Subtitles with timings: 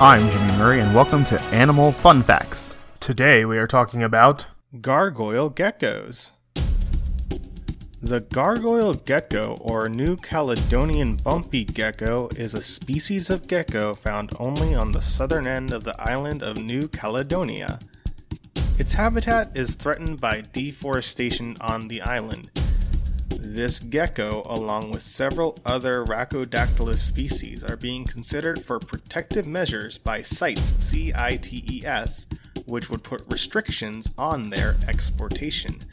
[0.00, 2.76] I'm Jimmy Murray, and welcome to Animal Fun Facts.
[2.98, 4.48] Today we are talking about
[4.80, 6.32] Gargoyle geckos.
[8.02, 14.74] The gargoyle gecko, or New Caledonian bumpy gecko, is a species of gecko found only
[14.74, 17.78] on the southern end of the island of New Caledonia.
[18.76, 22.50] Its habitat is threatened by deforestation on the island.
[23.38, 30.22] This gecko, along with several other Rhacodactylus species, are being considered for protective measures by
[30.22, 32.26] CITES, C-I-T-E-S,
[32.66, 35.84] which would put restrictions on their exportation.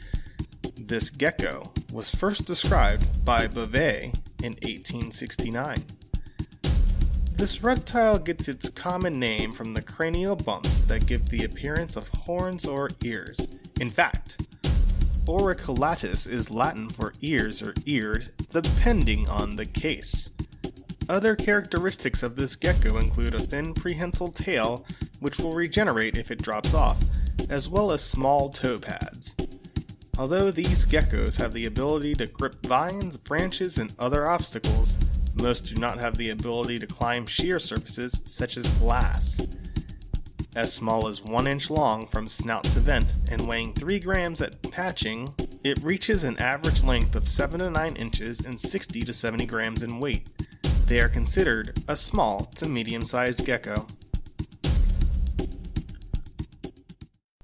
[0.76, 5.84] This gecko was first described by Bavay in 1869.
[7.32, 12.08] This reptile gets its common name from the cranial bumps that give the appearance of
[12.08, 13.48] horns or ears.
[13.80, 14.42] In fact,
[15.28, 20.30] auriculatus is Latin for ears or eared, depending on the case.
[21.08, 24.84] Other characteristics of this gecko include a thin prehensile tail,
[25.20, 26.98] which will regenerate if it drops off,
[27.48, 29.34] as well as small toe pads.
[30.18, 34.94] Although these geckos have the ability to grip vines, branches, and other obstacles,
[35.34, 39.40] most do not have the ability to climb sheer surfaces such as glass.
[40.54, 44.54] As small as 1 inch long from snout to vent and weighing 3 grams at
[44.70, 49.46] hatching, it reaches an average length of 7 to 9 inches and 60 to 70
[49.46, 50.28] grams in weight.
[50.86, 53.86] They are considered a small to medium sized gecko.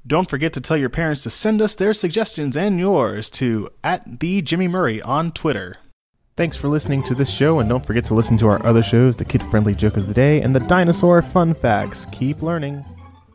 [0.06, 4.20] Don't forget to tell your parents to send us their suggestions and yours to at
[4.20, 5.78] the Jimmy Murray on Twitter.
[6.36, 9.16] Thanks for listening to this show, and don't forget to listen to our other shows
[9.16, 12.06] the kid friendly joke of the day and the dinosaur fun facts.
[12.12, 12.84] Keep learning.